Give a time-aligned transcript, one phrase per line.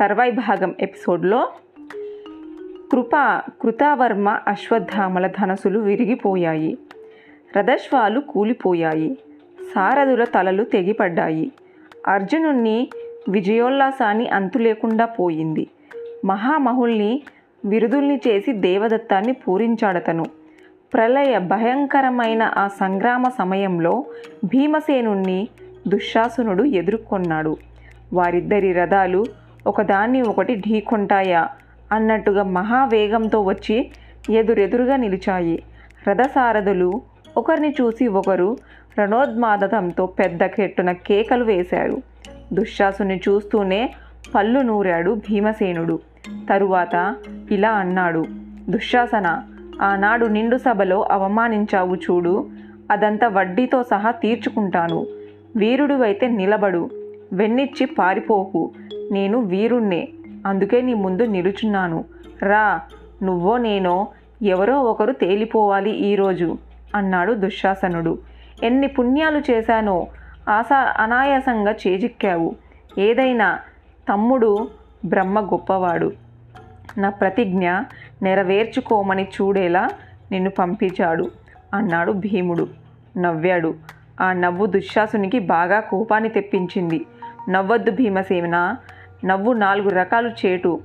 [0.00, 1.48] తర్వాయి భాగం ఎపిసోడ్లో
[2.92, 6.78] కృప కృతావర్మ అశ్వత్థామల ధనసులు విరిగిపోయాయి.
[7.56, 9.18] రథశ్వాలు కూలిపోయాయి.
[9.74, 11.52] సారథుల తలలు తెగిపడ్డాయి.
[12.06, 12.88] అర్జునుణ్ణి
[13.28, 15.66] విజయోల్లాసాన్ని అంతు లేకుండా పోయింది.
[16.24, 17.22] మహామహుల్ని
[17.64, 20.24] విరుదుల్ని చేసి దేవదత్తాన్ని పూరించాడతను.
[20.94, 24.04] ప్రళయ భయంకరమైన ఆ సంగ్రామ సమయంలో
[24.44, 25.48] భీమసేనుణ్ణి
[25.88, 27.56] దుశ్శాసనుడు ఎదుర్కొన్నాడు.
[28.12, 31.48] వారిద్దరి రథాలు ఒకదాన్ని ఒకటి ఢీకొంటాయా?
[31.92, 33.90] అన్నట్టుగా మహావేగంతో వచ్చి
[34.30, 35.62] ఎదురెదురుగా నిలిచాయి.
[36.08, 37.02] రథసారథులు
[37.36, 38.56] ఒకరిని చూసి ఒకరు
[38.98, 42.02] రణోద్మాదతంతో పెద్ద కెట్టున కేకలు వేశారు.
[42.52, 43.94] దుశ్శాసుని చూస్తూనే
[44.34, 45.98] పళ్ళు నూరాడు భీమసేనుడు.
[46.50, 47.16] తరువాత
[47.50, 48.24] ఇలా అన్నాడు
[48.70, 49.42] దుశ్శాసన
[49.82, 52.46] ఆనాడు నిండు సభలో అవమానించావు చూడు.
[52.90, 55.06] అదంతా వడ్డీతో సహా తీర్చుకుంటాను.
[55.56, 56.90] వీరుడు అయితే నిలబడు.
[57.32, 58.72] వెన్నిచ్చి పారిపోకు.
[59.12, 60.08] నేను వీరుణ్ణే.
[60.46, 62.04] అందుకే నీ ముందు నిలుచున్నాను.
[62.42, 62.80] రా
[63.22, 64.08] నువ్వో నేనో
[64.42, 66.58] ఎవరో ఒకరు తేలిపోవాలి ఈరోజు
[66.94, 68.18] అన్నాడు దుశ్శాసనుడు.
[68.62, 70.06] ఎన్ని పుణ్యాలు చేశానో
[70.48, 72.54] ఆశా అనాయాసంగా చేజిక్కావు.
[72.98, 73.58] ఏదైనా
[74.12, 74.68] తమ్ముడు
[75.04, 76.12] బ్రహ్మ గొప్పవాడు.
[76.98, 77.70] నా ప్రతిజ్ఞ
[78.22, 79.88] నెరవేర్చుకోమని చూడేలా
[80.32, 81.30] నిన్ను పంపించాడు
[81.74, 82.68] అన్నాడు భీముడు.
[83.16, 83.74] నవ్వాడు.
[84.20, 87.06] ఆ నవ్వు దుశ్శాసునికి బాగా కోపాన్ని తెప్పించింది.
[87.48, 88.76] నవ్వొద్దు భీమసేన.
[89.24, 90.80] నవ్వు నాలుగు రకాలు చేటు.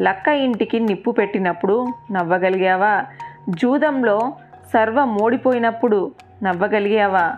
[0.00, 3.04] లక్క ఇంటికి నిప్పు పెట్టినప్పుడు నవ్వగలిగావా?
[3.48, 4.32] జూదంలో
[4.72, 7.36] సర్వం మోడిపోయినప్పుడు నవ్వగలిగావా?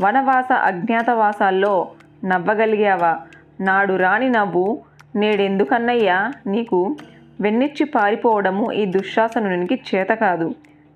[0.00, 1.88] వనవాస అజ్ఞాతవాసాల్లో
[2.24, 3.20] నవ్వగలిగావా?
[3.60, 4.82] నాడు రాని నవ్వు
[5.16, 6.32] నేడెందుకన్నయ్యా?
[6.46, 6.96] నీకు
[7.40, 10.54] వెన్నెచ్చి పారిపోవడము ఈ దుశ్శాసనునికి చేత కాదు.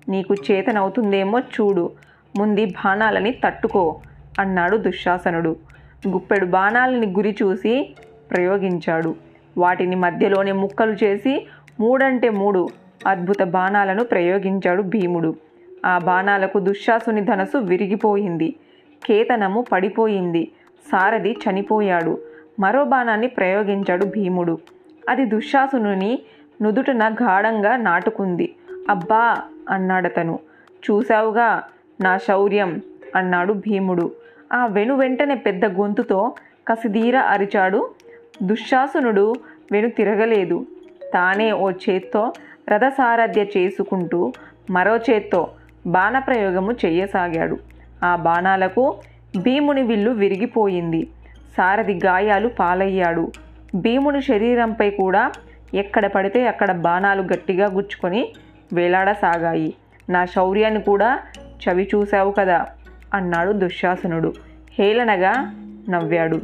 [0.09, 1.91] నీకు చేతనవుతుందేమో చూడు.
[2.37, 3.99] ముందు బాణాలని తట్టుకో
[4.39, 5.55] అన్నాడు దుశ్శాసనుడు.
[6.03, 7.73] గుప్పెడు బాణాలని గురి చూసి
[8.31, 9.11] ప్రయోగించాడు.
[9.55, 11.33] వాటిని మధ్యలోనే ముక్కలు చేసి
[11.79, 12.61] మూడంటే మూడు
[13.05, 15.31] అద్భుత బాణాలను ప్రయోగించాడు భీముడు.
[15.85, 18.49] ఆ బాణాలకు దుశ్శాసుని ధనసు విరిగిపోయింది.
[19.01, 20.43] కేతనము పడిపోయింది.
[20.85, 22.13] సారథి చనిపోయాడు.
[22.59, 24.55] మరో బాణాన్ని ప్రయోగించాడు భీముడు.
[25.09, 26.11] అది దుశ్శాసునుని
[26.59, 28.47] నుదుటన గాఢంగా నాటుకుంది.
[28.89, 29.23] అబ్బా!
[29.69, 30.35] అన్నాడతను.
[30.83, 31.49] చూశావుగా
[31.99, 32.71] నా శౌర్యం!
[33.15, 34.05] అన్నాడు భీముడు.
[34.53, 36.33] ఆ వెను వెంటనే పెద్ద గొంతుతో
[36.67, 37.89] కసిదీర అరిచాడు.
[38.43, 39.35] దుశ్శాసనుడు
[39.71, 40.65] వెను తిరగలేదు.
[41.13, 42.33] తానే ఓ చేత్తో
[42.69, 44.33] రథసారథ్య చేసుకుంటూ
[44.69, 45.47] మరో చేత్తో
[45.87, 47.57] బాణప్రయోగము చేయసాగాడు
[48.03, 48.95] ఆ బాణాలకు
[49.41, 51.07] భీముని విల్లు విరిగిపోయింది.
[51.57, 53.31] సారథి గాయాలు పాలయ్యాడు.
[53.75, 55.31] భీముని శరీరంపై కూడా
[55.73, 58.33] ఎక్కడ పడితే అక్కడ బాణాలు గట్టిగా గుచ్చుకొని
[58.73, 59.73] వేలాడసాగాయి.
[60.09, 61.19] నా శౌర్యాన్ని కూడా
[61.63, 62.65] చవి చూశావు కదా.
[63.13, 64.33] అన్నాడు దుశ్శాసనుడు.
[64.79, 65.55] హేళనగా
[65.89, 66.39] నవ్వాడు.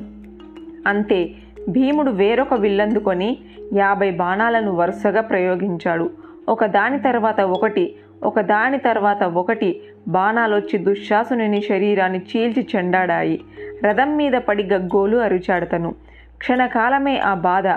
[0.88, 1.30] అంతే
[1.70, 3.38] భీముడు వేరొక విల్లందుకొని
[3.74, 6.10] యాభై బాణాలను వరుసగా ప్రయోగించాడు.
[6.50, 13.42] ఒకదాని తర్వాత ఒకటి ఒకదాని తర్వాత ఒకటి బాణాలొచ్చి దుశ్శాసుని శరీరాన్ని చీల్చి చెండాడాయి.
[13.86, 15.96] రథం మీద పడి గగ్గోలు అరిచాడతను.
[16.38, 17.68] క్షణకాలమే ఆ బాధ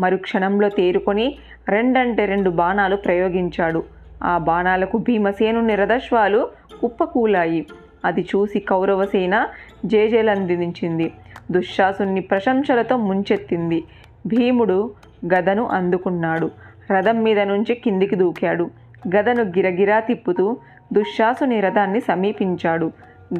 [0.00, 3.82] మరుక్షణంలో తేరుకొని రెండంటే రెండు బాణాలు ప్రయోగించాడు.
[4.22, 6.48] ఆ బాణాలకు భీమసేను రథశ్వాలు
[6.80, 7.66] కుప్పకూలాయి.
[8.04, 9.46] అది చూసి కౌరవసేన
[9.84, 11.12] జేజేలందించింది.
[11.50, 13.84] దుశ్శాసుని ప్రశంసలతో ముంచెత్తింది.
[14.26, 14.90] భీముడు
[15.34, 16.50] గదను అందుకున్నాడు.
[16.92, 18.70] రథం మీద నుంచి కిందికి దూకాడు.
[19.16, 20.56] గదను గిరగిరా తిప్పుతూ
[20.92, 22.92] దుశ్శాసుని రథాన్ని సమీపించాడు.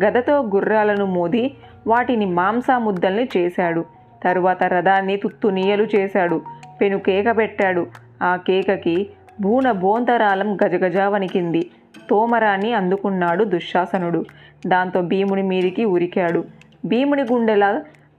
[0.05, 1.55] గదతో గుర్రాలను మోది
[1.87, 3.85] వాటిని మాంసాముద్దల్ని చేశాడు.
[4.25, 6.41] తరువాత రథాన్ని తుత్తునీయలు చేశాడు.
[6.81, 7.87] పెను కేక పెట్టాడు.
[8.23, 9.07] ఆ కేకకి
[9.41, 11.71] భూన బోంతరాలం గజగజ వణికింది.
[12.11, 14.21] తోమరాన్ని అందుకున్నాడు దుశ్శాసనుడు.
[14.67, 16.41] దాంతో భీముని మీదికి ఉరికాడు.
[16.85, 17.65] భీముని గుండెల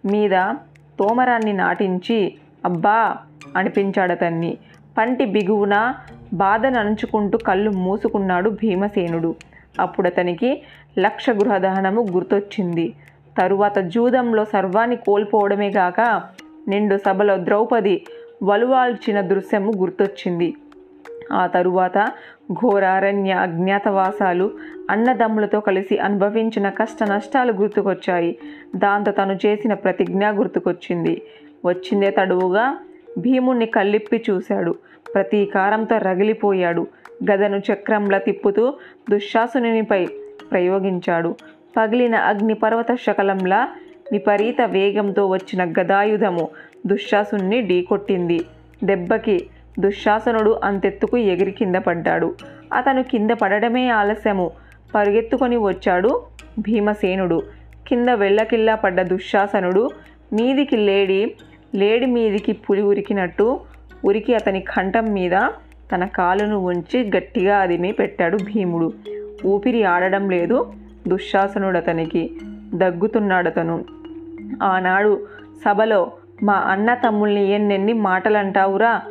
[0.03, 0.35] మీద
[0.99, 2.19] తోమరాన్ని నాటించి
[2.63, 2.99] అబ్బా!
[3.55, 4.51] అనిపించాడతన్ని
[4.95, 5.75] పంటి బిగువున
[6.33, 9.31] బాధను అణుచుకుంటూ కళ్ళు మూసుకున్నాడు భీమసేనుడు.
[9.79, 10.49] అప్పుడు అతనికి
[10.99, 12.85] లక్ష గృహదహనము గుర్తొచ్చింది.
[13.35, 15.99] తరువాత జూదంలో సర్వాన్ని కోల్పోవడమే కాక
[16.67, 17.95] నిండు సభలో ద్రౌపది
[18.43, 20.49] వలువాల్చిన దృశ్యము గుర్తొచ్చింది.
[21.33, 22.11] ఆ తరువాత
[22.53, 24.51] ఘోరారణ్య అజ్ఞాతవాసాలు
[24.89, 28.37] అన్నదమ్ములతో కలిసి అనుభవించిన కష్ట నష్టాలు గుర్తుకొచ్చాయి.
[28.75, 31.21] దాంతో తను చేసిన ప్రతిజ్ఞ గుర్తుకొచ్చింది.
[31.65, 32.77] వచ్చిందే తడువుగా
[33.17, 34.75] భీముణ్ణి కళ్ళిప్పి చూశాడు.
[35.15, 36.87] ప్రతీకారంతో రగిలిపోయాడు.
[37.31, 38.73] గదను చక్రంలా తిప్పుతూ
[39.09, 40.05] దుశ్శాసునిపై
[40.51, 41.35] ప్రయోగించాడు.
[41.77, 43.67] పగిలిన అగ్నిపర్వత శకలంలా
[44.11, 46.47] విపరీత వేగంతో వచ్చిన గదాయుధము
[46.87, 48.45] దుశ్శాసుని ఢీకొట్టింది.
[48.83, 49.45] దెబ్బకి
[49.79, 52.35] దుశ్శాసనుడు అంతెత్తుకు ఎగిరి కింద పడ్డాడు.
[52.73, 54.51] అతను కింద పడడమే ఆలస్యము.
[54.95, 56.23] పరుగెత్తుకొని వచ్చాడు
[56.59, 57.41] భీమసేనుడు.
[57.87, 59.89] కింద వెళ్ళకిల్లా పడ్డ దుశ్శాసనుడు
[60.33, 61.35] మీదికి లేడి
[61.75, 63.59] లేడి మీదికి పులి ఉరికినట్టు
[64.05, 65.31] ఉరికి అతని కంఠం మీద
[65.95, 68.93] తన కాలును ఉంచి గట్టిగా అదిమి పెట్టాడు భీముడు.
[69.45, 70.73] ఊపిరి ఆడడం లేదు
[71.07, 72.31] దుశ్శాసనుడు అతనికి.
[72.75, 73.85] దగ్గుతున్నాడు అతను
[74.63, 75.27] ఆనాడు
[75.65, 76.11] సభలో
[76.43, 79.01] మా అన్న తమ్ముల్ని ఎన్నెన్ని మాటలంటావురా?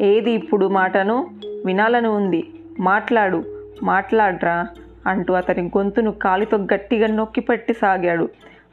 [0.00, 1.26] ఏది ఇప్పుడు మాటను?
[1.66, 2.48] వినాలని ఉంది.
[2.80, 3.44] మాట్లాడు.
[3.82, 4.66] మాట్లాడ్రా
[5.06, 8.28] అంటూ అతని గొంతును కాలితో గట్టిగా నొక్కిపెట్టి సాగాడు.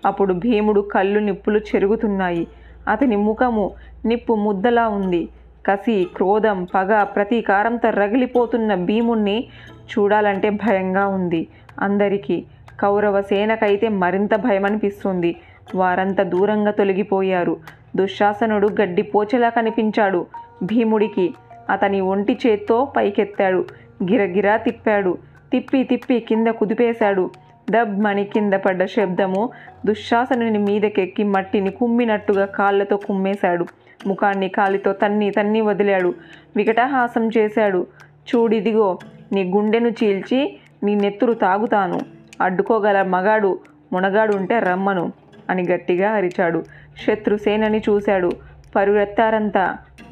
[0.06, 2.48] అప్పుడు భీముడు కళ్ళు నిప్పులు చెరుగుతున్నాయి.
[2.88, 3.72] అతని ముఖము
[4.06, 5.30] నిప్పు ముద్దలా ఉంది.
[5.66, 9.48] కసి క్రోధం పగ ప్రతీకారంతో రగిలిపోతున్న భీముణ్ణి
[9.78, 11.48] చూడాలంటే భయంగా ఉంది.
[11.80, 12.46] అందరికీ
[12.80, 15.36] కౌరవ సేనకైతే మరింత భయం అనిపిస్తుంది
[15.76, 17.58] వారంతా దూరంగా తొలగిపోయారు.
[17.96, 20.26] దుశ్శాసనుడు గడ్డి పోచెలా కనిపించాడు.
[20.64, 21.34] భీముడికి.
[21.70, 23.66] అతని ఒంటి చేత్తో పైకెత్తాడు.
[24.04, 25.18] గిరగిరా తిప్పాడు.
[25.52, 27.30] తిప్పి తిప్పి కింద కుదిపేశాడు.
[27.72, 29.50] దబ్మని కింద పడ్డ శబ్దము
[29.86, 33.66] దుశ్శాసనుని మీదకెక్కి మట్టిని కుమ్మినట్టుగా కాళ్ళతో కుమ్మేశాడు.
[34.08, 36.14] ముఖాన్ని కాలితో తన్ని తన్ని వదిలాడు.
[36.56, 37.88] వికటహాసం చేశాడు.
[38.36, 38.98] చూడిదిగో
[39.32, 42.00] నీ గుండెను చీల్చి నీ నెత్తురు తాగుతాను.
[42.42, 43.60] అడ్డుకోగల మగాడు
[43.94, 45.14] మునగాడు ఉంటే రమ్మను
[45.50, 46.64] అని గట్టిగా అరిచాడు.
[47.08, 48.32] శత్రుసేనని చూశాడు.
[48.74, 49.64] పరుగెత్తారంతా.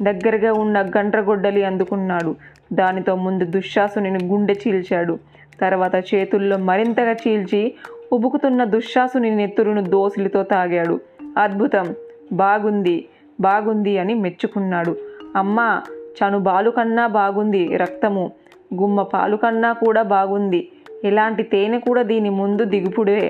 [0.02, 2.32] దగ్గరగా ఉన్న గండ్రగొడ్డలి అందుకున్నాడు.
[2.72, 5.14] దానితో ముందు దుశ్శాసుని గుండె చీల్చాడు.
[5.60, 7.62] తర్వాత చేతుల్లో మరింతగా చీల్చి
[8.12, 10.96] ఉబుకుతున్న దుశ్శాసుని నెత్తురును దోసులతో తాగాడు.
[11.38, 11.86] అద్భుతం!
[12.34, 12.96] బాగుంది!
[13.40, 14.92] బాగుంది అని మెచ్చుకున్నాడు.
[15.36, 15.68] అమ్మా!
[16.18, 18.24] చను బాలు కన్నా బాగుంది రక్తము.
[18.74, 20.60] గుమ్మ పాలు కన్నా కూడా బాగుంది.
[21.04, 23.20] ఇలాంటి తేనె కూడా దీని ముందు దిగుపుడే!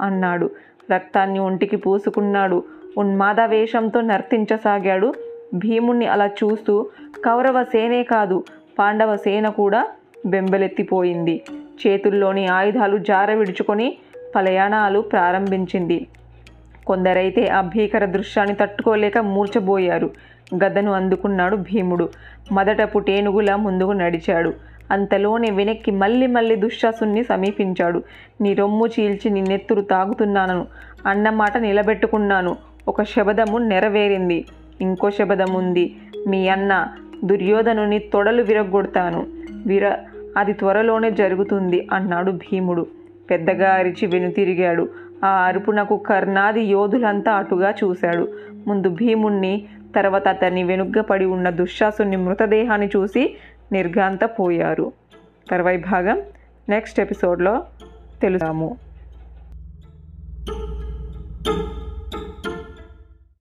[0.00, 0.46] అన్నాడు.
[0.92, 2.58] రక్తాన్ని ఒంటికి పూసుకున్నాడు.
[2.98, 5.14] ఉన్మాద వేషంతో నర్తించసాగాడు.
[5.54, 6.86] భీముణ్ణి అలా చూస్తూ
[7.24, 8.44] కౌరవ సేనే కాదు
[8.78, 9.88] పాండవ సేన కూడా
[10.26, 11.42] బెంబెలెత్తిపోయింది.
[11.86, 13.96] చేతుల్లోని ఆయుధాలు జార విడుచుకొని
[14.36, 16.06] పలయాణాలు ప్రారంభించింది.
[16.86, 20.10] కొందరైతే ఆ భీకర దృశ్యాన్ని తట్టుకోలేక మూర్చబోయారు.
[20.64, 22.08] గదను అందుకున్నాడు భీముడు.
[22.52, 24.52] మొదట టేనుగులా ముందుకు నడిచాడు.
[24.90, 28.02] అంతలోనే వెనక్కి మళ్ళీ మళ్ళీ దుశ్శాసుని సమీపించాడు.
[28.40, 30.66] నీ రొమ్ము చీల్చి నిన్నెత్తురు నెత్తురు తాగుతున్నాను
[31.06, 32.56] అన్నమాట నిలబెట్టుకున్నాను.
[32.88, 34.44] ఒక శబదము నెరవేరింది.
[34.80, 35.96] ఇంకో శబదముంది ఉంది
[36.26, 36.86] మీ అన్న
[37.24, 39.26] దుర్యోధనుని తొడలు విరగొడతాను
[39.66, 39.96] విర
[40.36, 42.86] అది త్వరలోనే జరుగుతుంది అన్నాడు భీముడు.
[43.30, 44.88] పెద్దగా అరిచి వెనుతిరిగాడు.
[45.24, 48.28] ఆ అరుపునకు కర్ణాది యోధులంతా అటుగా చూశాడు.
[48.66, 49.64] ముందు భీముణ్ణి
[49.96, 53.36] తర్వాత అతన్ని వెనుగ్గా పడి ఉన్న దుశ్శాసుని మృతదేహాన్ని చూసి
[53.72, 54.92] నిర్ఘాంతపోయారు.
[55.50, 56.22] తర్వాయి భాగం
[56.68, 57.62] నెక్స్ట్ ఎపిసోడ్లో
[58.22, 58.76] తెలుసాము